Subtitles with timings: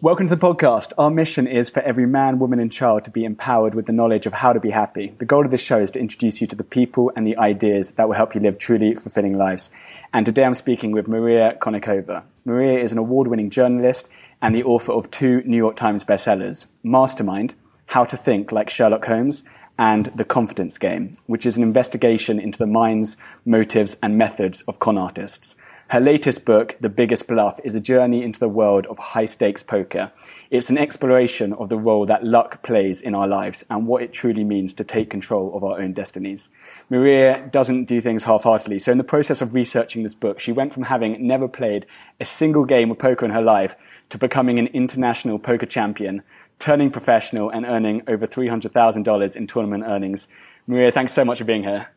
[0.00, 0.92] Welcome to the podcast.
[0.96, 4.26] Our mission is for every man, woman, and child to be empowered with the knowledge
[4.26, 5.12] of how to be happy.
[5.18, 7.90] The goal of this show is to introduce you to the people and the ideas
[7.92, 9.72] that will help you live truly fulfilling lives.
[10.12, 12.22] And today I'm speaking with Maria Konnikova.
[12.44, 14.08] Maria is an award winning journalist
[14.40, 17.56] and the author of two New York Times bestsellers Mastermind,
[17.86, 19.42] How to Think Like Sherlock Holmes,
[19.78, 24.78] and The Confidence Game, which is an investigation into the minds, motives, and methods of
[24.78, 25.56] con artists.
[25.90, 29.62] Her latest book, The Biggest Bluff, is a journey into the world of high stakes
[29.62, 30.12] poker.
[30.50, 34.12] It's an exploration of the role that luck plays in our lives and what it
[34.12, 36.50] truly means to take control of our own destinies.
[36.90, 38.78] Maria doesn't do things half heartedly.
[38.78, 41.86] So, in the process of researching this book, she went from having never played
[42.20, 43.74] a single game of poker in her life
[44.10, 46.22] to becoming an international poker champion,
[46.58, 50.28] turning professional, and earning over $300,000 in tournament earnings.
[50.66, 51.88] Maria, thanks so much for being here.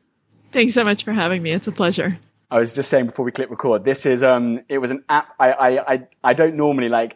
[0.53, 1.51] Thanks so much for having me.
[1.51, 2.17] It's a pleasure.
[2.51, 5.33] I was just saying before we click record, this is um, it was an app.
[5.39, 7.15] I, I, I, I don't normally like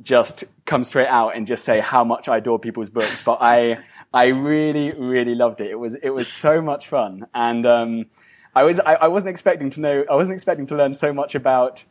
[0.00, 3.78] just come straight out and just say how much I adore people's books, but I,
[4.14, 5.70] I really, really loved it.
[5.72, 8.06] It was, it was so much fun, and um,
[8.54, 11.34] I was, I, I wasn't expecting to know, I wasn't expecting to learn so much
[11.34, 11.84] about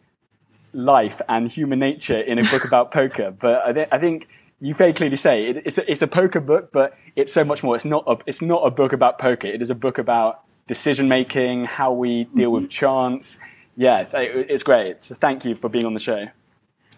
[0.72, 4.30] life and human nature in a book about poker, but I, th- I think
[4.62, 7.62] you very clearly say it, it's a, it's a poker book, but it's so much
[7.62, 7.75] more.
[7.75, 9.48] It's not a, it's not a book about poker.
[9.48, 13.38] It is a book about decision making, how we deal with chance.
[13.75, 15.03] Yeah, it's great.
[15.03, 16.28] So thank you for being on the show.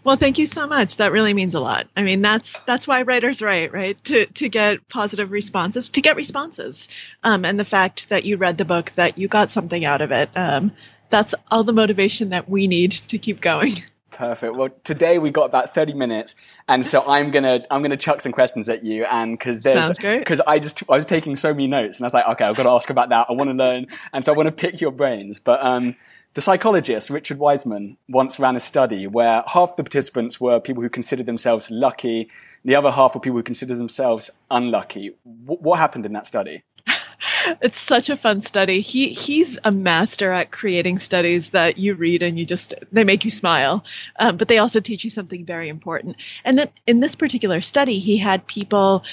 [0.03, 0.97] Well, thank you so much.
[0.97, 1.87] That really means a lot.
[1.95, 3.97] I mean, that's that's why writers write, right?
[4.05, 6.89] To to get positive responses, to get responses,
[7.23, 10.11] um, and the fact that you read the book, that you got something out of
[10.11, 10.29] it.
[10.35, 10.73] Um,
[11.09, 13.71] that's all the motivation that we need to keep going.
[14.11, 14.55] Perfect.
[14.55, 16.35] Well, today we got about thirty minutes,
[16.67, 20.41] and so I'm gonna I'm gonna chuck some questions at you, and because there's because
[20.41, 22.63] I just I was taking so many notes, and I was like, okay, I've got
[22.63, 23.27] to ask about that.
[23.29, 25.39] I want to learn, and so I want to pick your brains.
[25.39, 25.95] But um,
[26.33, 30.89] the psychologist Richard Wiseman once ran a study where half the participants were people who
[30.89, 32.29] considered themselves lucky,
[32.63, 35.15] the other half were people who considered themselves unlucky.
[35.25, 36.63] W- what happened in that study?
[37.61, 38.81] It's such a fun study.
[38.81, 43.25] He he's a master at creating studies that you read and you just they make
[43.25, 43.83] you smile,
[44.17, 46.17] um, but they also teach you something very important.
[46.43, 49.03] And then in this particular study, he had people.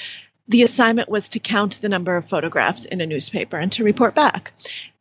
[0.49, 4.15] The assignment was to count the number of photographs in a newspaper and to report
[4.15, 4.51] back.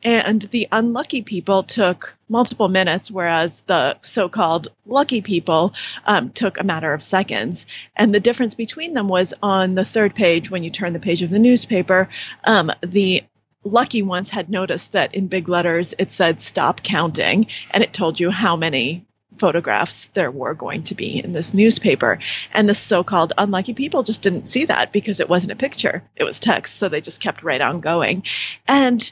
[0.04, 5.72] And the unlucky people took multiple minutes, whereas the so called lucky people
[6.04, 7.64] um, took a matter of seconds.
[7.96, 11.22] And the difference between them was on the third page, when you turn the page
[11.22, 12.10] of the newspaper,
[12.44, 13.24] um, the
[13.64, 18.20] lucky ones had noticed that in big letters it said stop counting and it told
[18.20, 19.04] you how many
[19.36, 22.18] photographs there were going to be in this newspaper.
[22.52, 26.02] And the so called unlucky people just didn't see that because it wasn't a picture,
[26.16, 26.76] it was text.
[26.76, 28.24] So they just kept right on going.
[28.66, 29.10] And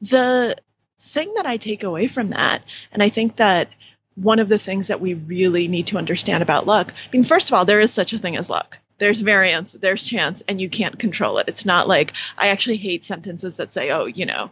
[0.00, 0.56] the
[1.00, 3.68] thing that I take away from that, and I think that
[4.16, 7.48] one of the things that we really need to understand about luck, I mean, first
[7.48, 8.78] of all, there is such a thing as luck.
[8.98, 11.48] There's variance, there's chance, and you can't control it.
[11.48, 14.50] It's not like I actually hate sentences that say, oh, you know,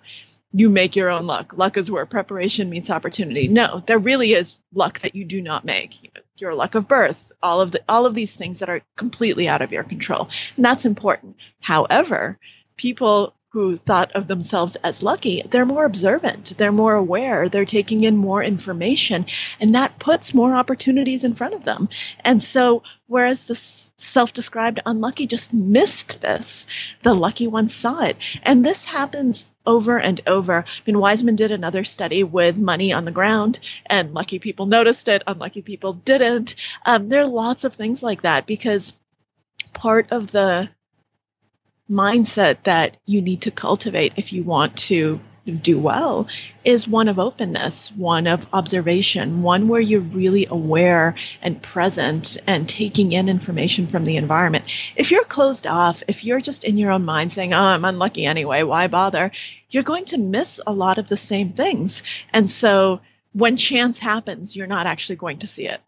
[0.53, 1.55] you make your own luck.
[1.57, 3.49] Luck is where preparation meets opportunity.
[3.49, 6.13] No, there really is luck that you do not make.
[6.37, 9.63] Your luck of birth, all of the all of these things that are completely out
[9.63, 10.29] of your control.
[10.57, 11.37] And that's important.
[11.61, 12.39] However,
[12.77, 18.03] people who thought of themselves as lucky, they're more observant, they're more aware, they're taking
[18.03, 19.27] in more information,
[19.61, 21.91] and that puts more opportunities in front of them.
[22.21, 23.55] And so, whereas the
[23.99, 26.67] self described unlucky just missed this,
[27.03, 28.17] the lucky ones saw it.
[28.43, 30.65] And this happens over and over.
[30.67, 35.09] I mean, Wiseman did another study with money on the ground, and lucky people noticed
[35.09, 36.55] it, unlucky people didn't.
[36.85, 38.93] Um, there are lots of things like that because
[39.73, 40.69] part of the
[41.91, 46.29] mindset that you need to cultivate if you want to do well
[46.65, 52.69] is one of openness, one of observation, one where you're really aware and present and
[52.69, 54.65] taking in information from the environment.
[54.95, 58.25] If you're closed off, if you're just in your own mind saying, oh, I'm unlucky
[58.25, 59.33] anyway, why bother?
[59.69, 62.03] You're going to miss a lot of the same things.
[62.33, 63.01] And so
[63.33, 65.81] when chance happens, you're not actually going to see it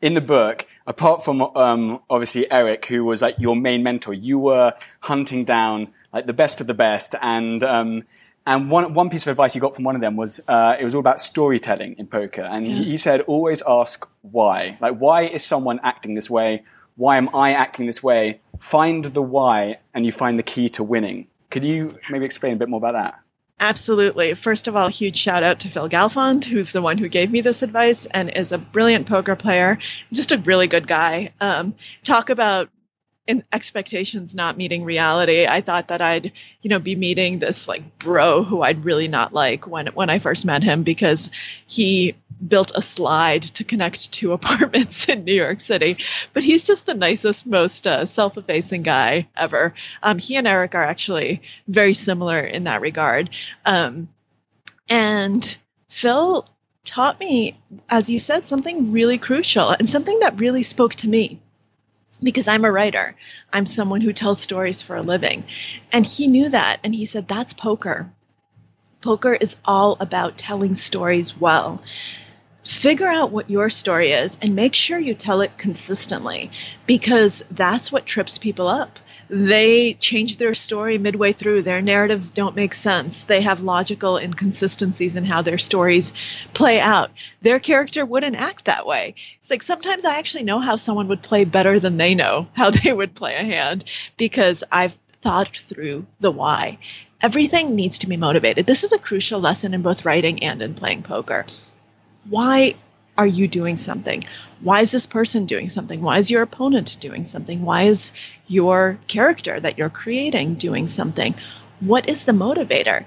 [0.00, 4.38] in the book, apart from um, obviously Erik, who was like your main mentor, you
[4.38, 8.04] were hunting down like the best of the best, and um,
[8.48, 10.84] and one one piece of advice you got from one of them was uh, it
[10.84, 12.76] was all about storytelling in poker, and yeah.
[12.76, 16.64] he, he said always ask why, like why is someone acting this way?
[16.96, 18.40] Why am I acting this way?
[18.58, 21.28] Find the why, and you find the key to winning.
[21.50, 23.20] Could you maybe explain a bit more about that?
[23.60, 24.34] Absolutely.
[24.34, 27.40] First of all, huge shout out to Phil Galfond, who's the one who gave me
[27.40, 29.78] this advice and is a brilliant poker player,
[30.12, 31.32] just a really good guy.
[31.40, 31.74] Um,
[32.04, 32.70] talk about
[33.28, 35.46] in expectations not meeting reality.
[35.46, 36.32] I thought that I'd,
[36.62, 40.18] you know, be meeting this like bro who I'd really not like when when I
[40.18, 41.28] first met him because
[41.66, 42.16] he
[42.46, 45.98] built a slide to connect two apartments in New York City.
[46.32, 49.74] But he's just the nicest, most uh, self-effacing guy ever.
[50.02, 53.28] Um, he and Erik are actually very similar in that regard.
[53.66, 54.08] Um,
[54.88, 55.58] and
[55.90, 56.46] Phil
[56.86, 57.58] taught me,
[57.90, 61.42] as you said, something really crucial and something that really spoke to me
[62.22, 63.14] because I'm a writer.
[63.52, 65.44] I'm someone who tells stories for a living.
[65.92, 66.80] And he knew that.
[66.84, 68.10] And he said, that's poker.
[69.00, 71.82] Poker is all about telling stories well.
[72.64, 76.50] Figure out what your story is and make sure you tell it consistently
[76.86, 78.98] because that's what trips people up
[79.30, 81.62] they change their story midway through.
[81.62, 83.24] Their narratives don't make sense.
[83.24, 86.12] They have logical inconsistencies in how their stories
[86.54, 87.10] play out.
[87.42, 89.14] Their character wouldn't act that way.
[89.40, 92.70] It's like sometimes I actually know how someone would play better than they know how
[92.70, 93.84] they would play a hand
[94.16, 96.78] because I've thought through the why.
[97.20, 98.66] Everything needs to be motivated.
[98.66, 101.46] This is a crucial lesson in both writing and in playing poker.
[102.28, 102.76] Why
[103.18, 104.24] are you doing something?
[104.60, 106.00] Why is this person doing something?
[106.00, 107.62] Why is your opponent doing something?
[107.62, 108.12] Why is
[108.48, 111.34] your character that you're creating doing something?
[111.80, 113.04] What is the motivator?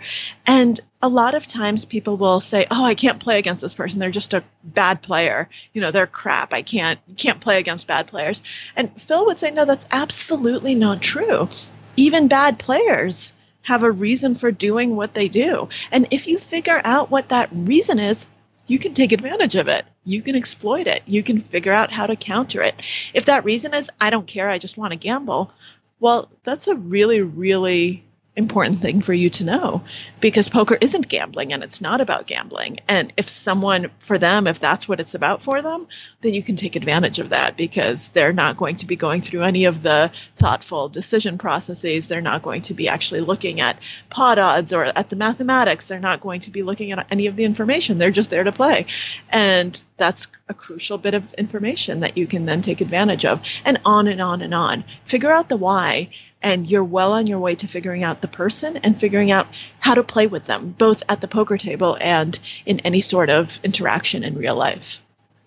[0.47, 3.99] And a lot of times people will say, "Oh, I can't play against this person.
[3.99, 5.49] They're just a bad player.
[5.73, 6.53] You know, they're crap.
[6.53, 8.41] I can't can't play against bad players."
[8.75, 11.49] And Phil would say, "No, that's absolutely not true.
[11.97, 13.33] Even bad players
[13.63, 15.69] have a reason for doing what they do.
[15.91, 18.25] And if you figure out what that reason is,
[18.67, 19.85] you can take advantage of it.
[20.03, 21.03] You can exploit it.
[21.05, 22.75] You can figure out how to counter it.
[23.13, 25.51] If that reason is, I don't care, I just want to gamble,
[25.99, 28.03] well, that's a really, really
[28.35, 29.81] important thing for you to know
[30.21, 32.79] because poker isn't gambling and it's not about gambling.
[32.87, 35.87] And if someone, for them, if that's what it's about for them,
[36.21, 39.43] then you can take advantage of that because they're not going to be going through
[39.43, 42.07] any of the thoughtful decision processes.
[42.07, 43.79] They're not going to be actually looking at
[44.09, 45.87] pot odds or at the mathematics.
[45.87, 47.97] They're not going to be looking at any of the information.
[47.97, 48.85] They're just there to play.
[49.29, 53.81] And that's a crucial bit of information that you can then take advantage of and
[53.83, 54.85] on and on and on.
[55.05, 56.09] Figure out the why
[56.41, 59.47] and you're well on your way to figuring out the person and figuring out
[59.79, 63.59] how to play with them, both at the poker table and in any sort of
[63.63, 64.99] interaction in real life.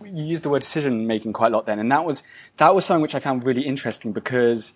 [0.02, 2.23] You used the word decision making quite a lot then, and that was
[2.58, 4.75] that was something which I found really interesting because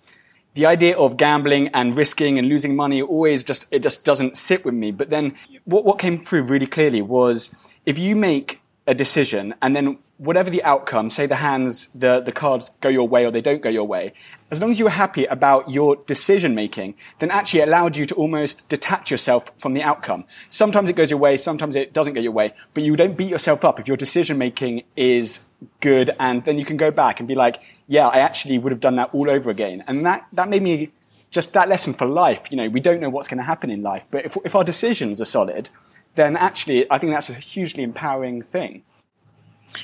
[0.55, 4.65] the idea of gambling and risking and losing money always just it just doesn't sit
[4.65, 4.91] with me.
[4.91, 5.35] But then
[5.65, 7.55] what what came through really clearly was
[7.85, 8.57] if you make
[8.88, 13.06] a decision and then whatever the outcome, say the hands, the, the cards go your
[13.06, 14.14] way or they don't go your way,
[14.50, 18.14] as long as you were happy about your decision making, then actually allowed you to
[18.14, 20.25] almost detach yourself from the outcome.
[20.49, 23.29] Sometimes it goes your way, sometimes it doesn't go your way, but you don't beat
[23.29, 25.46] yourself up if your decision making is
[25.81, 28.81] good and then you can go back and be like, yeah, I actually would have
[28.81, 29.84] done that all over again.
[29.87, 30.93] And that, that made me
[31.31, 32.50] just that lesson for life.
[32.50, 34.64] You know, we don't know what's going to happen in life, but if, if our
[34.64, 35.69] decisions are solid,
[36.14, 38.82] then actually I think that's a hugely empowering thing.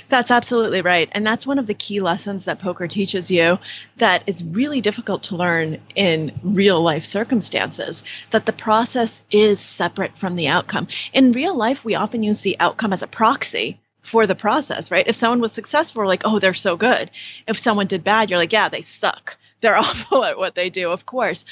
[0.09, 1.09] That's absolutely right.
[1.13, 3.59] And that's one of the key lessons that poker teaches you
[3.97, 10.17] that is really difficult to learn in real life circumstances that the process is separate
[10.17, 10.89] from the outcome.
[11.13, 15.07] In real life, we often use the outcome as a proxy for the process, right?
[15.07, 17.11] If someone was successful, we're like, oh, they're so good.
[17.49, 19.37] If someone did bad, you're like, yeah, they suck.
[19.61, 21.45] They're awful at what they do, of course.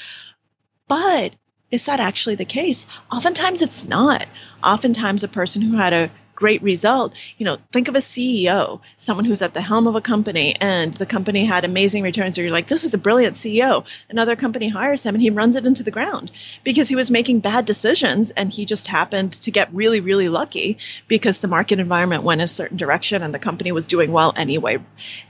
[0.87, 1.35] But
[1.73, 2.85] is that actually the case?
[3.11, 4.27] Oftentimes it's not.
[4.63, 7.13] Oftentimes a person who had a great result.
[7.39, 10.93] You know, think of a CEO, someone who's at the helm of a company and
[10.93, 13.85] the company had amazing returns, or you're like, this is a brilliant CEO.
[14.07, 16.31] Another company hires him and he runs it into the ground
[16.63, 20.77] because he was making bad decisions and he just happened to get really, really lucky
[21.07, 24.77] because the market environment went a certain direction and the company was doing well anyway.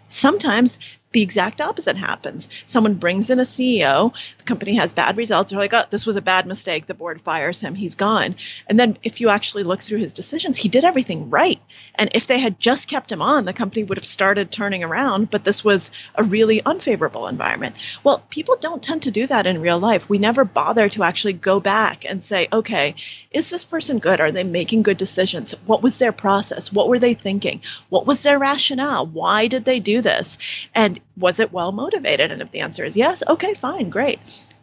[0.09, 0.77] Sometimes
[1.13, 2.49] the exact opposite happens.
[2.65, 6.15] Someone brings in a CEO, the company has bad results, they're like, oh, this was
[6.15, 6.87] a bad mistake.
[6.87, 8.35] The board fires him, he's gone.
[8.67, 11.59] And then if you actually look through his decisions, he did everything right.
[11.95, 15.29] And if they had just kept him on, the company would have started turning around,
[15.29, 17.75] but this was a really unfavorable environment.
[18.03, 20.09] Well, people don't tend to do that in real life.
[20.09, 22.95] We never bother to actually go back and say, okay,
[23.33, 24.21] is this person good?
[24.21, 25.53] Are they making good decisions?
[25.65, 26.71] What was their process?
[26.71, 27.61] What were they thinking?
[27.89, 29.07] What was their rationale?
[29.07, 30.37] Why did they do this?
[30.73, 32.31] And was it well motivated?
[32.31, 34.19] And if the answer is yes, okay, fine, great.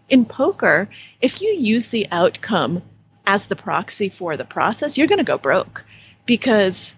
[0.08, 0.88] In poker,
[1.20, 2.82] if you use the outcome
[3.26, 5.84] as the proxy for the process, you're going to go broke
[6.26, 6.94] because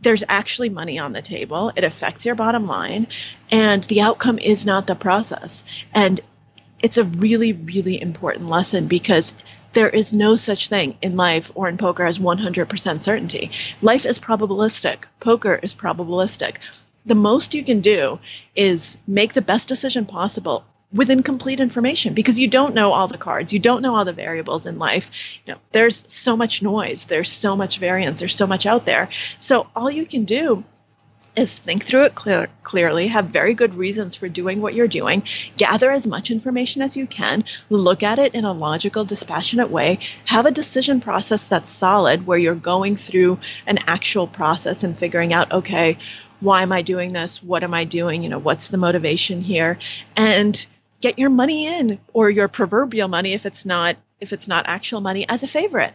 [0.00, 1.72] there's actually money on the table.
[1.74, 3.08] It affects your bottom line,
[3.50, 5.64] and the outcome is not the process.
[5.92, 6.20] And
[6.80, 9.32] it's a really, really important lesson because
[9.72, 13.50] there is no such thing in life or in poker as 100% certainty.
[13.82, 15.04] Life is probabilistic.
[15.20, 16.56] Poker is probabilistic.
[17.06, 18.18] The most you can do
[18.54, 23.18] is make the best decision possible with incomplete information because you don't know all the
[23.18, 23.52] cards.
[23.52, 25.10] You don't know all the variables in life.
[25.44, 27.04] You know there's so much noise.
[27.04, 28.20] There's so much variance.
[28.20, 29.10] There's so much out there.
[29.38, 30.64] So all you can do
[31.38, 35.22] is think through it clear, clearly, have very good reasons for doing what you're doing,
[35.56, 40.00] gather as much information as you can, look at it in a logical, dispassionate way,
[40.24, 45.32] have a decision process that's solid where you're going through an actual process and figuring
[45.32, 45.96] out, okay,
[46.40, 47.42] why am I doing this?
[47.42, 48.22] What am I doing?
[48.22, 49.78] You know, what's the motivation here?
[50.16, 50.66] And
[51.00, 55.00] get your money in or your proverbial money if it's not if it's not actual
[55.00, 55.94] money as a favorite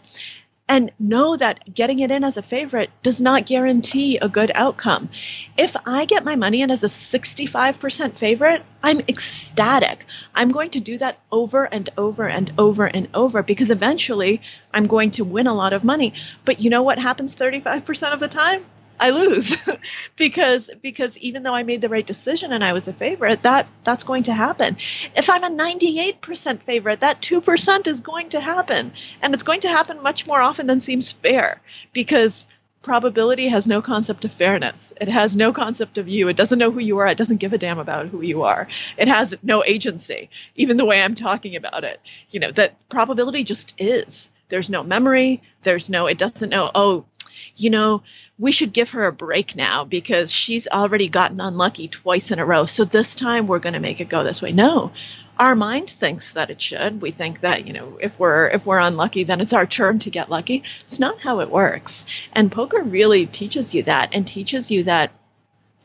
[0.68, 5.10] and know that getting it in as a favorite does not guarantee a good outcome.
[5.58, 10.06] If I get my money in as a 65% favorite, I'm ecstatic.
[10.34, 14.42] I'm going to do that over and over and over and over because eventually
[14.74, 16.14] I'm going to win a lot of money.
[16.46, 18.66] But you know what happens 35% of the time?
[19.00, 19.58] I lose
[20.16, 23.68] because because even though I made the right decision and I was a favorite, that
[23.84, 24.78] that's going to happen.
[25.16, 28.94] If I'm a 98% favorite, that 2% is going to happen.
[29.22, 32.48] And it's going to happen much more often than seems fair because
[32.84, 34.94] probability has no concept of fairness.
[35.02, 36.28] It has no concept of you.
[36.28, 37.08] It doesn't know who you are.
[37.08, 38.68] It doesn't give a damn about who you are.
[38.98, 42.00] It has no agency, even the way I'm talking about it.
[42.30, 44.30] You know, that probability just is.
[44.50, 45.42] There's no memory.
[45.64, 47.06] There's no, it doesn't know, oh,
[47.56, 48.04] you know,
[48.40, 52.46] we should give her a break now because she's already gotten unlucky twice in a
[52.46, 52.66] row.
[52.66, 54.52] So this time we're going to make it go this way.
[54.52, 54.92] No.
[55.40, 57.02] Our mind thinks that it should.
[57.02, 60.12] We think that, you know, if we're if we're unlucky, then it's our turn to
[60.12, 60.64] get lucky.
[60.86, 62.06] It's not how it works.
[62.34, 65.12] And poker really teaches you that and teaches you that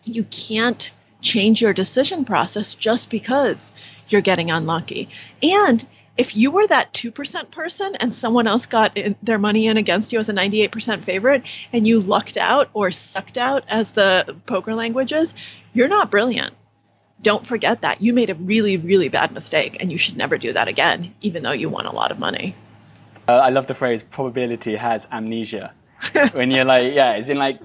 [0.04, 3.72] you can't change your decision process just because
[4.08, 5.08] you're getting unlucky.
[5.42, 5.84] And
[6.18, 10.12] if you were that 2% person and someone else got in, their money in against
[10.12, 14.74] you as a 98% favorite and you lucked out or sucked out as the poker
[14.74, 15.32] language is,
[15.72, 16.52] you're not brilliant.
[17.22, 18.02] Don't forget that.
[18.02, 21.44] You made a really, really bad mistake and you should never do that again, even
[21.44, 22.56] though you won a lot of money.
[23.28, 25.72] Uh, I love the phrase probability has amnesia.
[26.32, 27.60] when you're like, yeah, it's in like,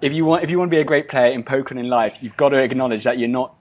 [0.00, 1.88] if you want, if you want to be a great player in poker and in
[1.88, 3.54] life, you've got to acknowledge that you're not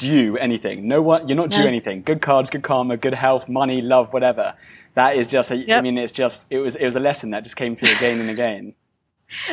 [0.00, 0.88] due anything.
[0.88, 2.02] No one, you're not due anything.
[2.02, 4.54] Good cards, good karma, good health, money, love, whatever.
[4.94, 5.50] That is just.
[5.50, 5.78] A, yep.
[5.78, 6.46] I mean, it's just.
[6.50, 6.76] It was.
[6.76, 8.74] It was a lesson that just came through again and again.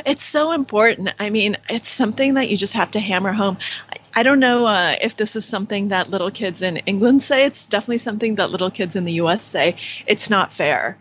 [0.08, 1.10] It's so important.
[1.20, 3.60] I mean, it's something that you just have to hammer home.
[3.92, 7.46] I, I don't know uh, if this is something that little kids in England say.
[7.46, 9.44] It's definitely something that little kids in the U.S.
[9.44, 9.76] say.
[10.08, 10.98] It's not fair.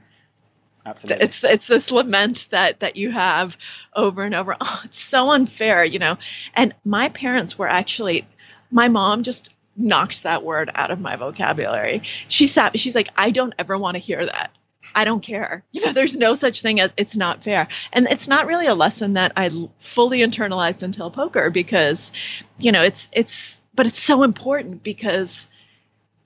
[0.87, 1.25] Absolutely.
[1.25, 3.57] It's it's this lament that that you have
[3.95, 4.57] over and over.
[4.61, 6.17] Oh, it's so unfair, you know.
[6.55, 8.27] And my parents were actually
[8.71, 12.03] my mom just knocked that word out of my vocabulary.
[12.29, 14.51] She sat, she's like, I don't ever want to hear that.
[14.95, 15.65] I don't care.
[15.73, 17.69] You know, there's no such thing as it's not fair.
[17.93, 22.13] And it's not really a lesson that I fully internalized until poker because,
[22.59, 25.47] you know, it's, it's, but it's so important because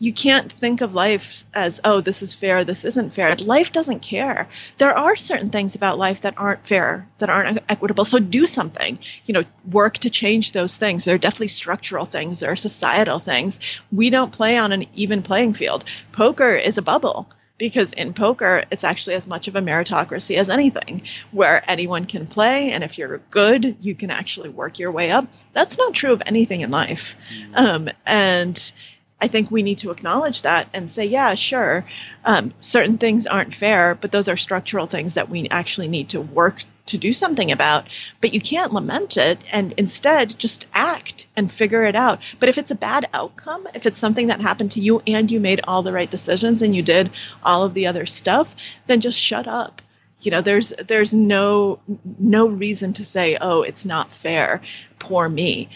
[0.00, 3.36] you can't think of life as, oh, this is fair, this isn't fair.
[3.36, 4.48] Life doesn't care.
[4.78, 8.06] There are certain things about life that aren't fair, that aren't equitable.
[8.06, 8.98] So do something.
[9.26, 11.04] You know, work to change those things.
[11.04, 13.60] There are definitely structural things, there are societal things.
[13.92, 15.84] We don't play on an even playing field.
[16.12, 17.28] Poker is a bubble
[17.58, 22.26] because in poker it's actually as much of a meritocracy as anything where anyone can
[22.26, 26.14] play and if you're good you can actually work your way up that's not true
[26.14, 27.54] of anything in life mm-hmm.
[27.54, 28.72] um, and
[29.20, 31.84] I think we need to acknowledge that and say, yeah, sure,
[32.24, 36.20] um, certain things aren't fair, but those are structural things that we actually need to
[36.20, 37.88] work to do something about.
[38.20, 42.20] But you can't lament it and instead just act and figure it out.
[42.38, 45.40] But if it's a bad outcome, if it's something that happened to you and you
[45.40, 47.10] made all the right decisions and you did
[47.42, 48.54] all of the other stuff,
[48.86, 49.82] then just shut up
[50.22, 51.80] you know there's there's no
[52.18, 54.60] no reason to say oh it's not fair
[54.98, 55.68] poor me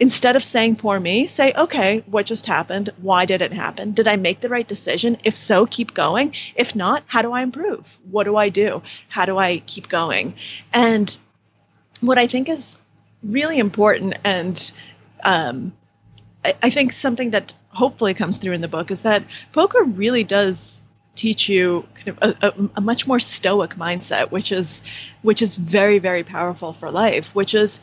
[0.00, 2.90] instead of saying poor me, say, okay, what just happened?
[3.00, 3.92] Why did it happen?
[3.92, 5.18] Did I make the right decision?
[5.24, 6.34] If so, keep going.
[6.56, 7.98] If not, how do I improve?
[8.10, 8.82] What do I do?
[9.08, 10.34] How do I keep going?
[10.72, 11.16] And
[12.00, 12.76] what I think is
[13.22, 14.72] really important and
[15.22, 15.72] um,
[16.44, 20.24] I, I think something that hopefully comes through in the book is that poker really
[20.24, 20.80] does
[21.14, 24.82] teach you kind of a, a, a, much more stoic mindset, which is
[25.22, 27.34] which is very very powerful for life.
[27.34, 27.80] Which is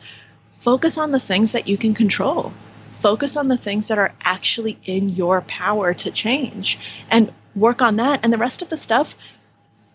[0.62, 2.52] focus on the things that you can control.
[2.96, 6.78] Focus on the things that are actually in your power to change
[7.10, 8.20] and work on that.
[8.22, 9.16] And the rest of the stuff,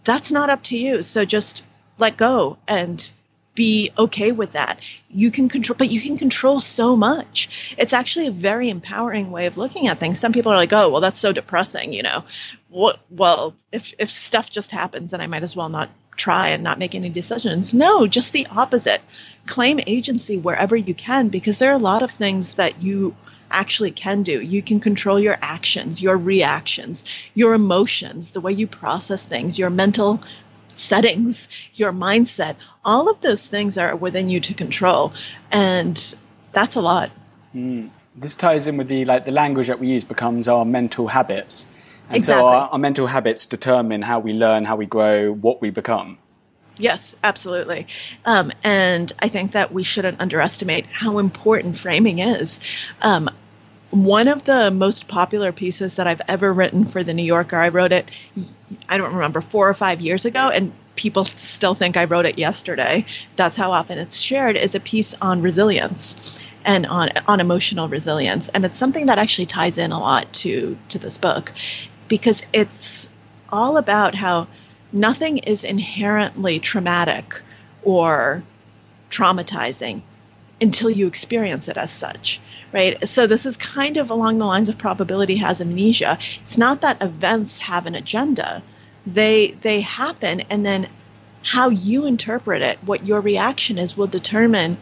[0.04, 1.02] that's not up to you.
[1.02, 1.64] So just
[1.98, 3.10] let go and
[3.56, 4.80] be okay with that.
[5.10, 7.76] You can control, but you can control so much.
[7.78, 10.20] It's actually a very empowering way of looking at things.
[10.20, 12.24] Some people are like, "Oh, well, that's so depressing," you know.
[12.70, 13.00] What?
[13.10, 16.80] Well, if if stuff just happens, then I might as well not try and not
[16.80, 17.74] make any decisions.
[17.74, 19.02] No, just the opposite.
[19.46, 23.16] Claim agency wherever you can because there are a lot of things that you
[23.50, 24.42] actually can do.
[24.42, 29.70] You can control your actions, your reactions, your emotions, the way you process things, your
[29.70, 30.22] mental
[30.70, 32.56] settings, your mindset.
[32.84, 35.14] All of those things are within you to control.
[35.52, 36.16] And
[36.52, 37.12] that's a lot.
[37.56, 37.92] Mm.
[38.16, 41.68] This ties in with the like the language that we use becomes our mental habits.
[42.10, 42.42] And exactly.
[42.42, 46.18] so our, our mental habits determine how we learn, how we grow, what we become.
[46.78, 47.88] Yes, absolutely.
[48.26, 52.60] Um, and I think that we shouldn't underestimate how important framing is.
[53.02, 53.30] Um,
[53.90, 57.70] one of the most popular pieces that I've ever written for the New Yorker, I
[57.70, 58.12] wrote it,
[58.88, 62.38] I don't remember, four or five years ago, and people still think I wrote it
[62.38, 63.06] yesterday.
[63.36, 68.50] That's how often it's shared, is a piece on resilience and on on emotional resilience.
[68.50, 71.54] And it's something that actually ties in a lot to to this book
[72.08, 73.08] because it's
[73.50, 74.48] all about how
[74.92, 77.42] nothing is inherently traumatic
[77.84, 78.44] or
[79.10, 80.02] traumatizing
[80.60, 82.40] until you experience it as such
[82.72, 83.08] right?
[83.08, 86.18] So this is kind of along the lines of probability has amnesia.
[86.42, 88.62] It's not that events have an agenda.
[89.06, 90.90] They they happen and then
[91.44, 94.78] how you interpret it what your reaction is will determine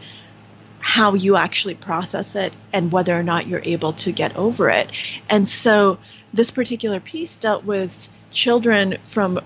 [0.86, 4.90] how you actually process it and whether or not you're able to get over it
[5.28, 5.98] and so
[6.32, 9.40] this particular piece dealt with children from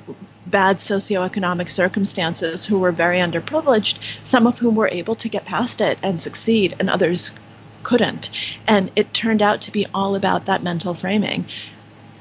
[0.46, 5.80] bad socioeconomic circumstances who were very underprivileged, some of whom were able to get past
[5.80, 7.30] it and succeed, and others
[7.82, 8.30] couldn't.
[8.66, 11.46] And it turned out to be all about that mental framing.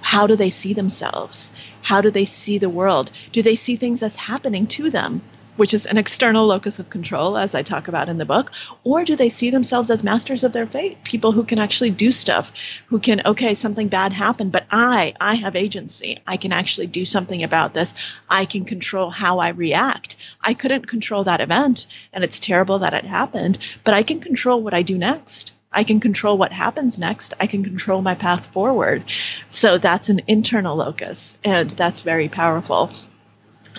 [0.02, 1.52] How do they see themselves?
[1.82, 3.12] How do they see the world?
[3.32, 5.22] Do they see things as happening to them?
[5.60, 8.52] Which is an external locus of control, as I talk about in the book?
[8.86, 12.14] Or do they see themselves as masters of their fate, people who can actually do
[12.14, 12.54] stuff,
[12.88, 16.20] who can, okay, something bad happened, but I, I have agency.
[16.26, 17.94] I can actually do something about this.
[18.30, 20.16] I can control how I react.
[20.42, 24.64] I couldn't control that event, and it's terrible that it happened, but I can control
[24.64, 25.54] what I do next.
[25.72, 27.34] I can control what happens next.
[27.40, 29.04] I can control my path forward.
[29.50, 32.92] So that's an internal locus, and that's very powerful.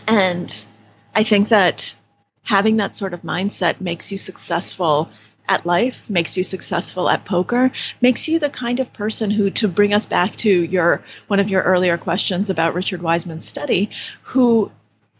[0.06, 0.66] And
[1.14, 1.96] I think that
[2.42, 5.10] having that sort of mindset makes you successful
[5.48, 9.68] at life, makes you successful at poker, makes you the kind of person who, to
[9.68, 13.90] bring us back to your one of your earlier questions about Richard Wiseman's study,
[14.22, 14.70] who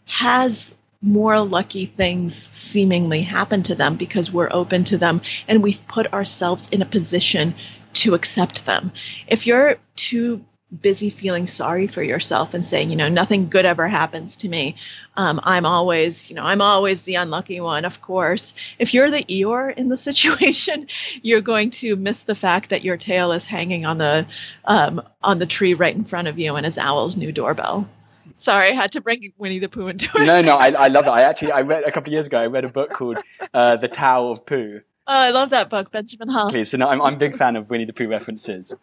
[0.05, 5.85] has more lucky things seemingly happen to them because we're open to them and we've
[5.87, 7.55] put ourselves in a position
[7.93, 8.91] to accept them.
[9.27, 10.45] If you're too
[10.79, 14.77] busy feeling sorry for yourself and saying, you know, nothing good ever happens to me.
[15.17, 18.53] Um, I'm always, you know, I'm always the unlucky one, of course.
[18.79, 20.87] If you're the Eeyore in the situation,
[21.21, 24.27] you're going to miss the fact that your tail is hanging on the
[24.65, 27.89] um, on the tree right in front of you and is Owl's new doorbell.
[28.37, 30.25] Sorry, I had to bring Winnie the Pooh into it.
[30.25, 31.13] No, no, I, I love that.
[31.13, 33.17] I actually, I read a couple of years ago, I read a book called
[33.53, 34.81] uh, The Tao of Pooh.
[35.07, 36.49] Oh, I love that book, Benjamin Hull.
[36.49, 38.73] Please, so no, I'm, I'm a big fan of Winnie the Pooh references.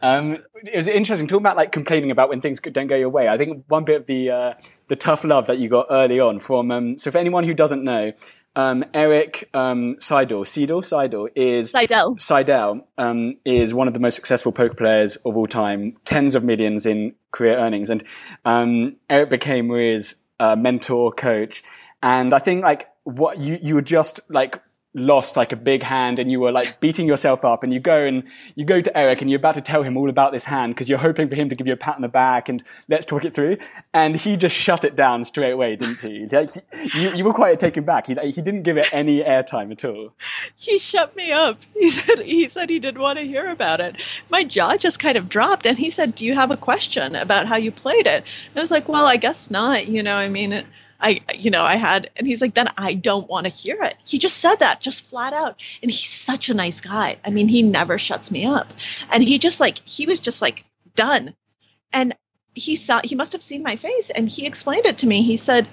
[0.00, 3.28] Um, it was interesting talking about like complaining about when things don't go your way.
[3.28, 4.54] I think one bit of the uh,
[4.88, 7.82] the tough love that you got early on from um, so for anyone who doesn't
[7.82, 8.12] know,
[8.54, 12.16] um, Erik um, Seidel, Seidel, Seidel is Seidel.
[12.18, 16.44] Seidel um, is one of the most successful poker players of all time, tens of
[16.44, 18.04] millions in career earnings, and
[18.44, 21.64] um, Erik became Maria's uh, mentor, coach,
[22.02, 24.60] and I think like what you you were just like
[24.94, 28.04] lost like a big hand and you were like beating yourself up and you go
[28.04, 28.24] and
[28.54, 30.88] you go to Erik and you're about to tell him all about this hand because
[30.88, 33.24] you're hoping for him to give you a pat on the back and let's talk
[33.24, 33.58] it through.
[33.92, 36.26] And he just shut it down straight away, didn't he?
[36.26, 36.54] Like,
[36.94, 38.06] you, you were quite taken back.
[38.06, 40.14] He, he didn't give it any airtime at all.
[40.56, 41.58] He shut me up.
[41.78, 43.96] He said, he said he didn't want to hear about it.
[44.30, 47.46] My jaw just kind of dropped and he said, do you have a question about
[47.46, 48.24] how you played it?
[48.24, 49.86] And I was like, well, I guess not.
[49.86, 50.66] You know, I mean, it,
[51.00, 53.96] I, you know, I had, and he's like, then I don't want to hear it.
[54.04, 55.56] He just said that, just flat out.
[55.80, 57.16] And he's such a nice guy.
[57.24, 58.72] I mean, he never shuts me up.
[59.10, 60.64] And he just like, he was just like,
[60.96, 61.34] done.
[61.92, 62.14] And
[62.54, 65.22] he saw, he must have seen my face and he explained it to me.
[65.22, 65.68] He said,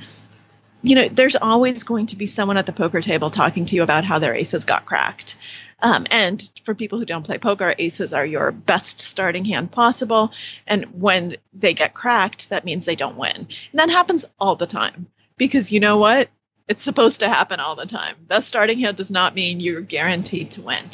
[0.84, 3.82] you know, there's always going to be someone at the poker table talking to you
[3.82, 5.36] about how their aces got cracked.
[5.82, 10.32] Um, and for people who don't play poker, aces are your best starting hand possible.
[10.68, 13.36] And when they get cracked, that means they don't win.
[13.36, 15.08] And that happens all the time
[15.38, 16.30] because you know what?
[16.68, 18.16] It's supposed to happen all the time.
[18.28, 20.90] Best starting hand does not mean you're guaranteed to win.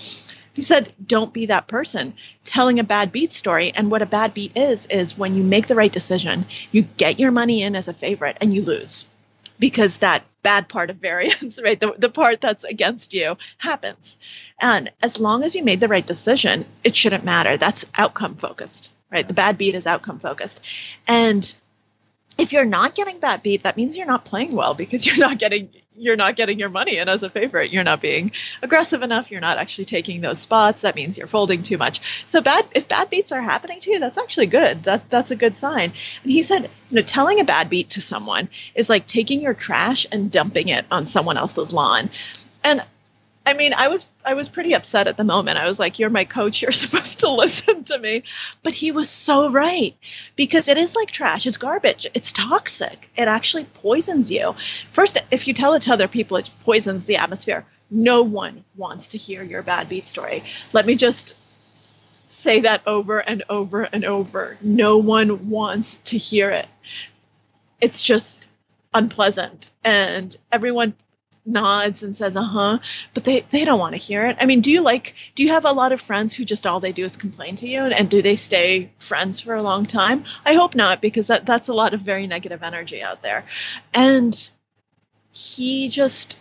[0.54, 3.72] He said, don't be that person telling a bad beat story.
[3.74, 7.20] And what a bad beat is, is when you make the right decision, you get
[7.20, 9.06] your money in as a favorite and you lose
[9.60, 11.80] because that bad part of variance, right?
[11.80, 14.18] The, the part that's against you happens.
[14.60, 17.56] And as long as you made the right decision, it shouldn't matter.
[17.56, 19.26] That's outcome focused, right?
[19.26, 20.60] The bad beat is outcome focused.
[21.08, 21.54] And
[22.38, 25.38] if you're not getting that beat, that means you're not playing well because you're not
[25.38, 27.72] getting you're not getting your money in as a favorite.
[27.72, 29.30] You're not being aggressive enough.
[29.30, 30.82] You're not actually taking those spots.
[30.82, 32.26] That means you're folding too much.
[32.26, 34.84] So bad if bad beats are happening to you, that's actually good.
[34.84, 35.94] That that's a good sign.
[36.24, 39.54] And he said, you know, telling a bad beat to someone is like taking your
[39.54, 42.10] trash and dumping it on someone else's lawn.
[42.64, 42.84] And
[43.46, 45.58] I mean, I was I was pretty upset at the moment.
[45.58, 46.62] I was like, "You're my coach.
[46.62, 48.24] You're supposed to listen to me."
[48.64, 49.96] But he was so right
[50.36, 51.48] because it is like trash.
[51.48, 52.08] It's garbage.
[52.14, 53.10] It's toxic.
[53.18, 54.56] It actually poisons you.
[54.94, 57.66] First, if you tell it to other people, it poisons the atmosphere.
[57.90, 60.44] No one wants to hear your bad beat story.
[60.72, 61.36] Let me just
[62.30, 64.58] say that over and over and over.
[64.62, 66.68] No one wants to hear it.
[67.82, 68.50] It's just
[68.94, 70.94] unpleasant and everyone
[71.46, 72.78] nods and says uh-huh
[73.14, 74.38] but they they don't want to hear it.
[74.40, 76.80] I mean do you like do you have a lot of friends who just all
[76.80, 80.26] they do is complain to you and do they stay friends for a long time?
[80.46, 83.46] I hope not because that that's a lot of very negative energy out there.
[83.94, 84.50] And
[85.32, 86.38] he just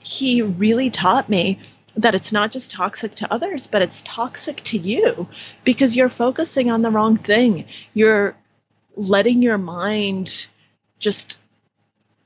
[0.00, 1.58] he really taught me
[1.96, 5.28] that it's not just toxic to others but it's toxic to you
[5.64, 7.66] because you're focusing on the wrong thing.
[7.94, 8.36] You're
[8.94, 10.46] letting your mind
[11.00, 11.40] just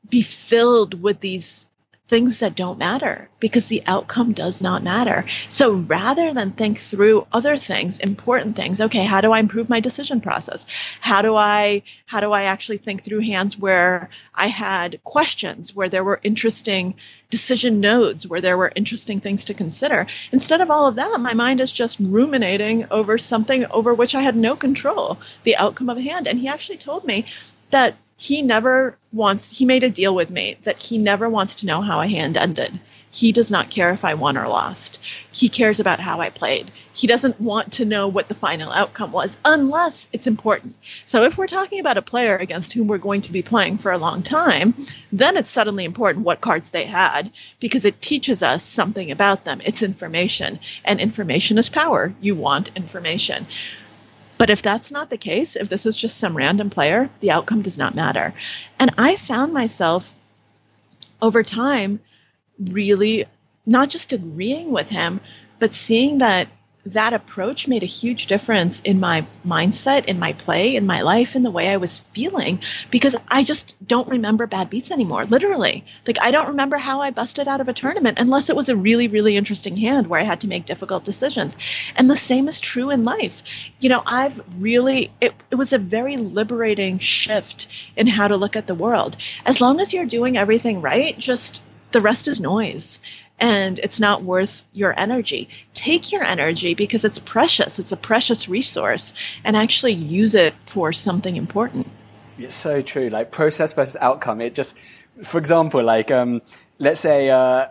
[0.08, 1.66] be filled with these
[2.06, 5.24] things that don't matter because the outcome does not matter.
[5.48, 9.80] So rather than think through other things, important things, okay, how do I improve my
[9.80, 10.66] decision process?
[11.00, 15.88] How do I how do I actually think through hands where I had questions, where
[15.88, 16.94] there were interesting
[17.30, 20.06] decision nodes, where there were interesting things to consider?
[20.30, 24.20] Instead of all of that, my mind is just ruminating over something over which I
[24.20, 26.28] had no control, the outcome of a hand.
[26.28, 27.24] And he actually told me
[27.70, 31.66] that he never wants he made a deal with me that he never wants to
[31.66, 32.78] know how a hand ended.
[33.10, 35.00] He does not care if i won or lost.
[35.32, 36.70] He cares about how i played.
[36.92, 40.74] He doesn't want to know what the final outcome was unless it's important.
[41.06, 43.92] So if we're talking about a player against whom we're going to be playing for
[43.92, 44.74] a long time
[45.12, 49.60] then it's suddenly important what cards they had because it teaches us something about them.
[49.64, 52.12] It's information and information is power.
[52.20, 53.46] You want information
[54.38, 57.62] but if that's not the case, if this is just some random player, the outcome
[57.62, 58.34] does not matter.
[58.78, 60.14] And I found myself
[61.22, 62.00] over time
[62.58, 63.26] really
[63.66, 65.20] not just agreeing with him,
[65.58, 66.48] but seeing that
[66.86, 71.34] that approach made a huge difference in my mindset, in my play, in my life,
[71.34, 75.84] in the way I was feeling because I just don't remember bad beats anymore, literally.
[76.06, 78.76] Like, I don't remember how I busted out of a tournament unless it was a
[78.76, 81.56] really, really interesting hand where I had to make difficult decisions.
[81.96, 83.42] And the same is true in life.
[83.80, 87.66] You know, I've really, it, it was a very liberating shift
[87.96, 89.16] in how to look at the world.
[89.46, 92.98] As long as you're doing everything right, just the rest is noise
[93.40, 95.48] and it's not worth your energy.
[95.72, 97.78] Take your energy because it's precious.
[97.78, 101.86] It's a precious resource and actually use it for something important.
[102.38, 103.08] It's so true.
[103.08, 104.40] Like process versus outcome.
[104.40, 104.78] It just,
[105.22, 106.42] for example, like, um,
[106.78, 107.66] let's say, uh,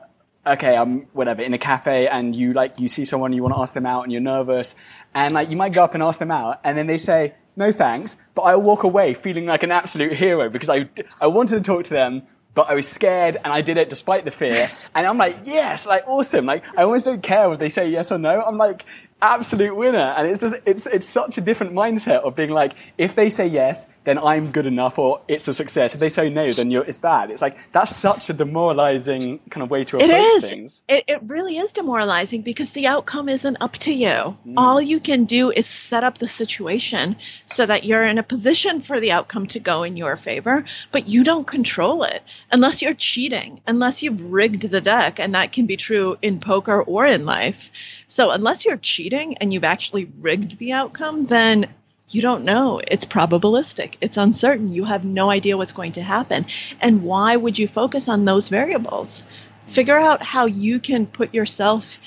[0.46, 3.62] okay, I'm whatever in a cafe and you like you see someone you want to
[3.62, 4.76] ask them out and you're nervous
[5.14, 7.72] and like you might go up and ask them out and then they say no
[7.72, 10.90] thanks, but I'll walk away feeling like an absolute hero because I
[11.22, 12.24] I wanted to talk to them,
[12.56, 14.68] but I was scared and I did it despite the fear.
[14.96, 16.46] And I'm like, yes, like awesome.
[16.46, 18.42] Like I almost don't care if they say yes or no.
[18.42, 18.86] I'm like,
[19.24, 20.14] absolute winner.
[20.18, 23.48] And it's just, it's, it's such a different mindset of being like, if they say
[23.48, 25.94] yes, then I'm good enough or it's a success.
[25.94, 27.32] If they say no, then it's bad.
[27.32, 30.50] It's like, that's such a demoralizing kind of way to approach it is.
[30.50, 30.84] things.
[30.90, 34.08] It, it really is demoralizing because the outcome isn't up to you.
[34.08, 34.54] Mm.
[34.58, 37.16] All you can do is set up the situation
[37.48, 41.08] so that you're in a position for the outcome to go in your favor, but
[41.08, 45.20] you don't control it unless you're cheating, unless you've rigged the deck.
[45.20, 47.72] And that can be true in poker or in life.
[48.14, 51.74] So unless you're cheating and you've actually rigged the outcome, then
[52.10, 52.80] you don't know.
[52.88, 53.96] It's probabilistic.
[54.02, 54.72] It's uncertain.
[54.72, 56.46] You have no idea what's going to happen.
[56.80, 59.26] And why would you focus on those variables?
[59.66, 61.98] Figure out how you can put yourself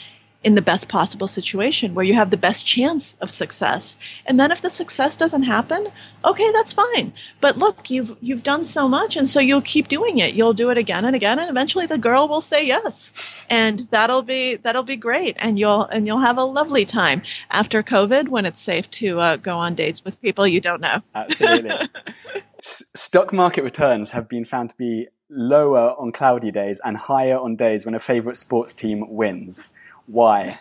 [0.47, 3.97] in the best possible situation where you have the best chance of success.
[4.27, 5.89] And then if the success doesn't happen,
[6.25, 7.13] okay, that's fine.
[7.41, 10.35] But look, you've you've done so much and so you'll keep doing it.
[10.35, 13.13] You'll do it again and again and eventually the girl will say yes.
[13.51, 17.83] And that'll be that'll be great and you'll and you'll have a lovely time after
[17.83, 21.03] COVID when it's safe to uh, go on dates with people you don't know.
[21.13, 21.89] Absolutely.
[22.63, 27.57] Stock market returns have been found to be lower on cloudy days and higher on
[27.57, 29.73] days when a favorite sports team wins.
[30.07, 30.59] Why?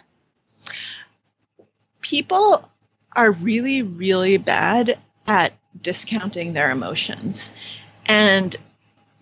[2.02, 2.70] People
[3.16, 7.52] are really, really bad at discounting their emotions.
[8.06, 8.56] And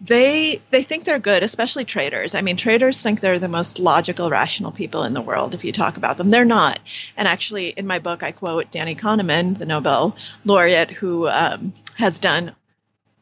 [0.02, 2.36] they they think they're good, especially traders.
[2.36, 5.56] I mean, traders think they're the most logical, rational people in the world.
[5.56, 6.80] If you talk about them, they're not.
[7.16, 12.20] And actually, in my book, I quote Danny Kahneman, the Nobel laureate, who um, has
[12.20, 12.54] done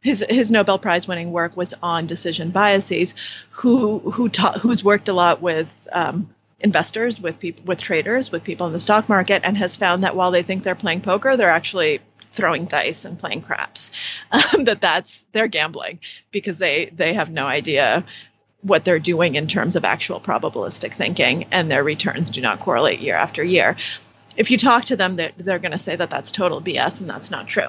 [0.02, 3.14] his his Nobel Prize winning work was on decision biases,
[3.52, 8.44] who who taught who's worked a lot with um, investors, with people, with traders, with
[8.44, 11.36] people in the stock market, and has found that while they think they're playing poker,
[11.38, 12.00] they're actually
[12.34, 13.92] throwing dice and playing craps.
[14.32, 16.00] Um, that that's they're gambling
[16.32, 18.06] because they they have no idea
[18.62, 23.00] what they're doing in terms of actual probabilistic thinking, and their returns do not correlate
[23.00, 23.76] year after year.
[24.38, 27.10] If you talk to them, they're, they're going to say that that's total BS and
[27.10, 27.68] that's not true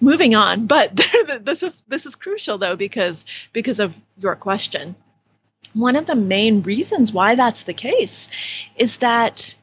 [0.00, 0.92] moving on but
[1.40, 4.94] this is this is crucial though because because of your question
[5.74, 8.28] one of the main reasons why that's the case
[8.76, 9.54] is that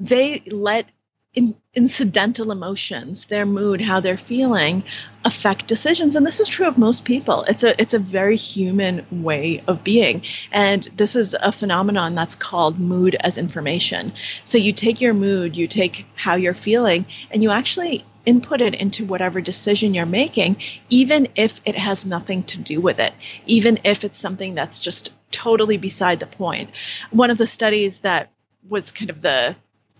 [0.00, 0.90] they let
[1.34, 4.84] in, incidental emotions, their mood, how they're feeling,
[5.24, 6.14] affect decisions.
[6.14, 7.42] And this is true of most people.
[7.44, 10.22] It's a it's a very human way of being.
[10.52, 14.12] And this is a phenomenon that's called mood as information.
[14.44, 18.74] So you take your mood, you take how you're feeling, and you actually input it
[18.74, 20.56] into whatever decision you're making,
[20.90, 23.12] even if it has nothing to do with it,
[23.46, 26.70] even if it's something that's just totally beside the point.
[27.10, 28.30] One of the studies that
[28.68, 29.56] was kind of the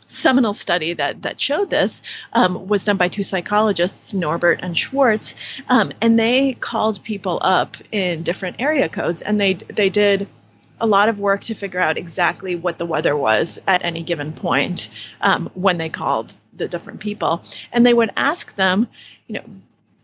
[0.07, 5.35] seminal study that that showed this um, was done by two psychologists, Norbert and Schwarz,
[5.69, 10.29] um, and they called people up in different area codes, and they they did
[10.85, 14.33] a lot of work to figure out exactly what the weather was at any given
[14.35, 14.91] point
[15.23, 17.43] um, when they called the different people.
[17.73, 18.89] And they would ask them,
[19.27, 19.45] you know,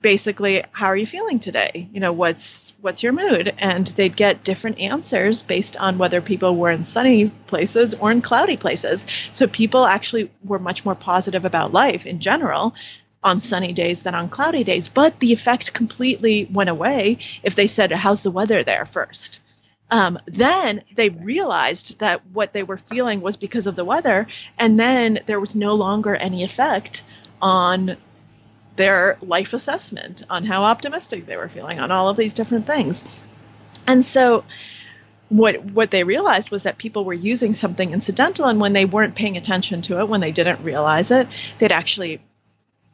[0.01, 1.87] basically, how are you feeling today?
[1.93, 3.53] You know, what's what's your mood?
[3.59, 8.23] And they'd get different answers based on whether people were in sunny places or in
[8.23, 9.05] cloudy places.
[9.35, 12.75] So people actually were much more positive about life in general
[13.23, 14.89] on sunny days than on cloudy days.
[14.89, 19.43] But the effect completely went away if they said, How's the weather there first?
[19.91, 24.79] Um, then they realized that what they were feeling was because of the weather, and
[24.79, 27.03] then there was no longer any effect
[27.43, 27.97] on
[28.77, 33.05] their life assessment, on how optimistic they were feeling, on all of these different things.
[33.87, 34.45] And so,
[35.29, 39.17] what what they realized was that people were using something incidental, and when they weren't
[39.17, 41.27] paying attention to it, when they didn't realize it,
[41.59, 42.21] they'd actually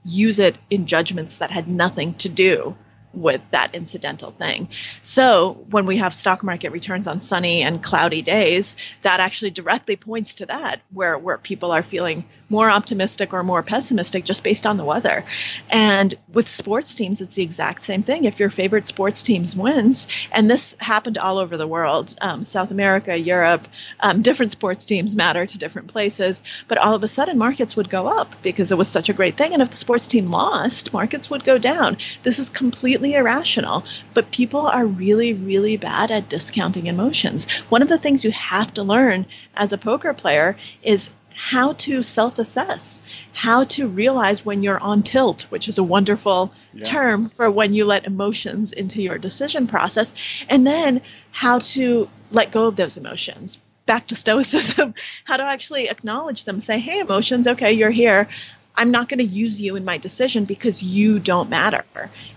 [0.05, 2.77] use it in judgments that had nothing to do
[3.13, 4.69] with that incidental thing.
[5.03, 9.97] So when we have stock market returns on sunny and cloudy days, that actually directly
[9.97, 14.67] points to that, where where people are feeling more optimistic or more pessimistic just based
[14.67, 15.25] on the weather.
[15.71, 18.25] And with sports teams, it's the exact same thing.
[18.25, 22.71] If your favorite sports teams wins, and this happened all over the world, um, South
[22.71, 23.67] America, Europe,
[24.01, 27.91] um, different sports teams matter to different places, but all of a sudden markets would
[27.91, 29.53] go up because it was such a great thing.
[29.53, 31.97] And if the sports team lost, markets would go down.
[32.23, 37.51] This is completely irrational, but people are really, really bad at discounting emotions.
[37.69, 42.03] One of the things you have to learn as a poker player is how to
[42.03, 43.03] self assess,
[43.35, 46.83] how to realize when you're on tilt, which is a wonderful yeah.
[46.83, 50.15] term for when you let emotions into your decision process,
[50.49, 53.59] and then how to let go of those emotions.
[53.85, 54.95] Back to Stoicism,
[55.25, 58.29] how to actually acknowledge them, say, hey, emotions, okay, you're here.
[58.75, 61.85] I'm not going to use you in my decision because you don't matter.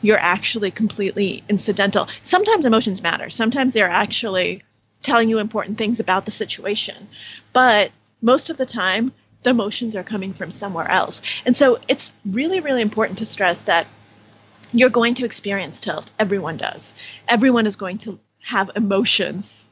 [0.02, 2.08] You're actually completely incidental.
[2.22, 3.30] Sometimes emotions matter.
[3.30, 4.64] Sometimes they're actually
[5.02, 7.08] telling you important things about the situation.
[7.54, 9.12] But most of the time
[9.44, 11.22] the emotions are coming from somewhere else.
[11.46, 13.88] And so it's really, really important to stress that
[14.74, 16.12] you're going to experience tilt.
[16.20, 16.94] Everyone does.
[17.28, 19.66] Everyone is going to have emotions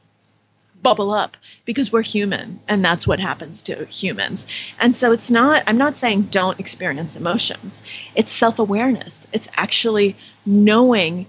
[0.82, 4.46] bubble up because we're human and that's what happens to humans.
[4.78, 7.82] And so it's not, I'm not saying don't experience emotions.
[8.14, 9.26] It's self awareness.
[9.32, 11.26] It's actually knowing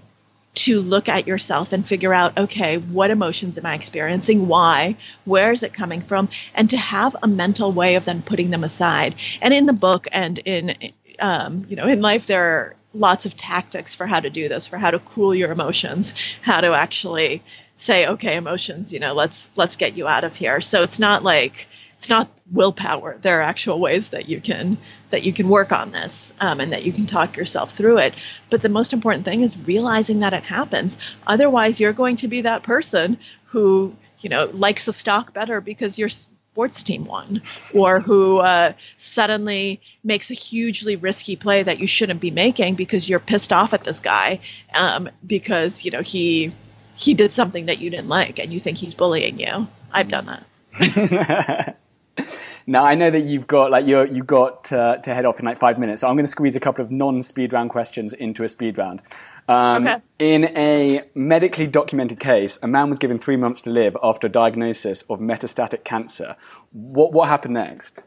[0.52, 4.48] to look at yourself and figure out okay what emotions am i experiencing?
[4.48, 4.96] Why?
[5.24, 6.28] Where is it coming from?
[6.54, 9.14] And to have a mental way of then putting them aside.
[9.40, 13.36] And in the book and in um, you know in life there are lots of
[13.36, 17.40] tactics for how to do this for how to cool your emotions how to actually
[17.76, 20.60] say okay emotions you know let's let's get you out of here.
[20.60, 23.18] So it's not like it's not willpower.
[23.20, 24.78] There are actual ways that you can
[25.10, 28.14] that you can work on this um, and that you can talk yourself through it.
[28.48, 30.96] But the most important thing is realizing that it happens.
[31.26, 35.98] Otherwise, you're going to be that person who you know likes the stock better because
[35.98, 37.42] your sports team won,
[37.72, 43.08] or who uh, suddenly makes a hugely risky play that you shouldn't be making because
[43.08, 44.40] you're pissed off at this guy
[44.74, 46.52] um, because you know he
[46.96, 49.66] he did something that you didn't like and you think he's bullying you.
[49.92, 51.76] I've done that.
[52.70, 55.44] Now I know that you've got like you you've got uh, to head off in
[55.44, 58.44] like five minutes, so I'm going to squeeze a couple of non-speed round questions into
[58.44, 59.02] a speed round.
[59.48, 60.00] Um, okay.
[60.20, 64.30] In a medically documented case, a man was given three months to live after a
[64.30, 66.36] diagnosis of metastatic cancer.
[66.70, 68.04] What what happened next?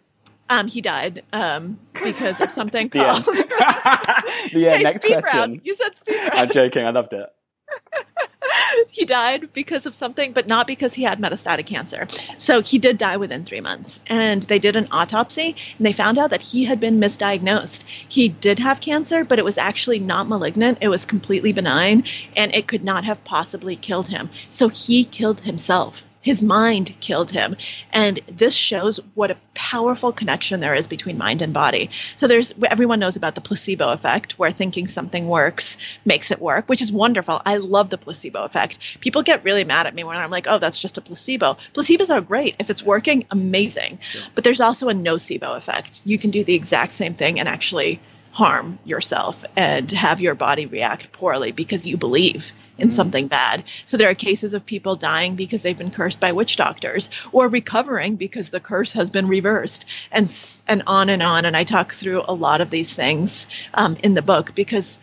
[0.50, 3.28] Um, he died um, because of something The called.
[3.36, 4.54] end.
[4.54, 5.40] yeah, Hey, next question.
[5.40, 5.62] round.
[5.66, 6.34] You said speed round.
[6.40, 6.86] I'm joking.
[6.86, 7.28] I loved it.
[8.92, 12.08] he died because of something, but not because he had metastatic cancer.
[12.38, 14.00] So he did die within three months.
[14.08, 17.84] And they did an autopsy and they found out that he had been misdiagnosed.
[18.08, 20.80] He did have cancer, but it was actually not malignant.
[20.82, 24.30] It was completely benign and it could not have possibly killed him.
[24.50, 26.04] So he killed himself.
[26.24, 27.58] His mind killed him.
[27.92, 31.92] And this shows what a powerful connection there is between mind and body.
[32.16, 36.70] So there's everyone knows about the placebo effect where thinking something works makes it work,
[36.70, 37.42] which is wonderful.
[37.46, 38.80] I love the placebo effect.
[39.02, 42.10] People get really mad at me when I'm like, "Oh, that's just a placebo." Placebos
[42.10, 42.56] are great.
[42.58, 44.00] If it's working, amazing.
[44.34, 46.02] But there's also a nocebo effect.
[46.06, 48.00] You can do the exact same thing and actually
[48.32, 53.64] harm yourself and have your body react poorly because you believe in something bad.
[53.86, 57.48] So there are cases of people dying because they've been cursed by witch doctors or
[57.48, 60.32] recovering because the curse has been reversed and
[60.68, 64.14] and on and on and I talk through a lot of these things um, in
[64.14, 65.00] the book because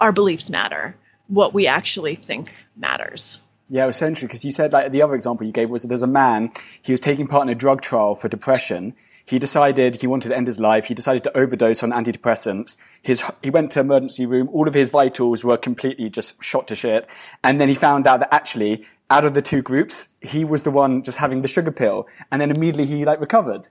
[0.00, 0.96] our beliefs matter.
[1.28, 3.40] What we actually think matters.
[3.68, 5.82] Yeah, it was so interesting because you said like the other example you gave was
[5.82, 6.50] that there's a man
[6.82, 8.94] he was taking part in a drug trial for depression.
[9.30, 10.86] He decided he wanted to end his life.
[10.86, 12.76] He decided to overdose on antidepressants.
[13.00, 14.48] His he went to emergency room.
[14.52, 17.08] All of his vitals were completely just shot to shit.
[17.44, 20.72] And then he found out that actually, out of the two groups, he was the
[20.72, 22.08] one just having the sugar pill.
[22.32, 23.68] And then immediately he like recovered.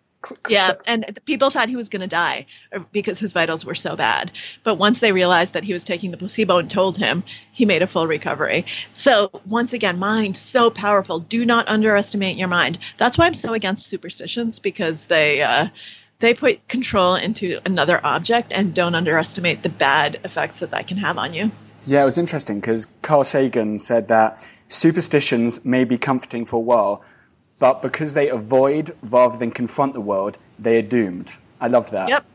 [0.50, 3.96] Yeah, and people thought he was going to die uh, because his vitals were so
[3.96, 4.32] bad.
[4.64, 7.82] But once they realized that he was taking the placebo and told him, he made
[7.82, 8.66] a full recovery.
[8.92, 11.20] So, once again, mind so powerful.
[11.20, 12.80] Do not underestimate your mind.
[12.98, 15.68] That's why I'm so against superstitions because they uh,
[16.20, 20.98] they put control into another object and don't underestimate the bad effects that that can
[20.98, 21.52] have on you.
[21.86, 26.60] Yeah, it was interesting because Carl Sagan said that superstitions may be comforting for a
[26.60, 27.04] while,
[27.60, 31.34] but because they avoid rather than confront the world, they are doomed.
[31.62, 32.10] I loved that.
[32.10, 32.26] Yep.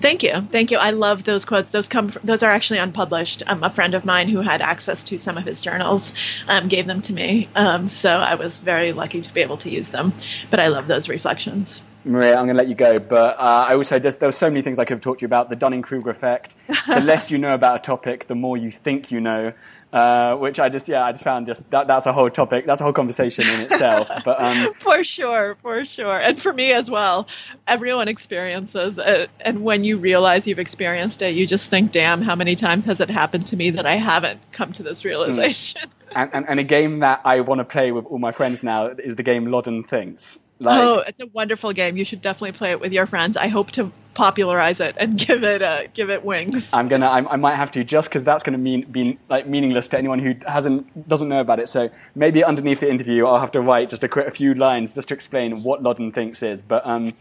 [0.00, 0.46] Thank you.
[0.50, 0.78] Thank you.
[0.78, 1.70] I love those quotes.
[1.70, 3.42] Those come from, those are actually unpublished.
[3.46, 6.14] Um, a friend of mine who had access to some of his journals
[6.48, 7.48] um, gave them to me.
[7.54, 10.12] Um, so I was very lucky to be able to use them.
[10.50, 11.80] But I love those reflections.
[12.04, 14.50] Maria, I'm going to let you go, but uh, I also there's, there were so
[14.50, 15.48] many things I could have talked to you about.
[15.48, 16.54] The Dunning-Kruger effect.
[16.86, 19.52] the less you know about a topic, the more you think you know.
[19.94, 22.66] Uh, which I just yeah I just found just that that's a whole topic.
[22.66, 24.08] That's a whole conversation in itself.
[24.24, 26.20] but um, For sure, for sure.
[26.20, 27.28] And for me as well.
[27.68, 29.30] Everyone experiences it.
[29.38, 33.00] And when you realize you've experienced it, you just think, damn, how many times has
[33.00, 35.82] it happened to me that I haven't come to this realization?
[36.10, 38.88] and, and, and a game that I want to play with all my friends now
[38.88, 40.40] is the game Lodden Thinks.
[40.60, 41.96] Like, oh, it's a wonderful game.
[41.96, 43.36] You should definitely play it with your friends.
[43.36, 46.72] I hope to popularize it and give it uh, give it wings.
[46.72, 47.06] I'm gonna.
[47.06, 50.20] I, I might have to just because that's gonna mean be like meaningless to anyone
[50.20, 51.68] who hasn't doesn't know about it.
[51.68, 54.94] So maybe underneath the interview, I'll have to write just a, quick, a few lines
[54.94, 56.62] just to explain what Lodden thinks is.
[56.62, 57.14] But um,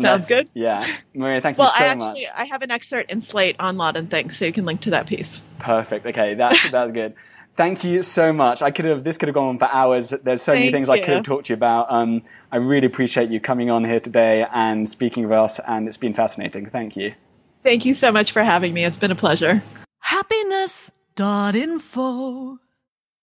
[0.00, 0.50] Sounds good.
[0.54, 2.08] Yeah, Maria, thank well, you so I much.
[2.08, 4.90] actually I have an excerpt in Slate on Lodden Thinks, so you can link to
[4.90, 5.44] that piece.
[5.60, 6.06] Perfect.
[6.06, 7.14] Okay, that's that's good.
[7.56, 8.62] Thank you so much.
[8.62, 10.10] I could have this could have gone on for hours.
[10.10, 11.86] There's so many Thank things I could have talked to you about.
[11.90, 15.96] Um, I really appreciate you coming on here today and speaking with us, and it's
[15.96, 16.66] been fascinating.
[16.66, 17.12] Thank you.
[17.62, 18.84] Thank you so much for having me.
[18.84, 19.62] It's been a pleasure.
[20.00, 22.58] Happiness.info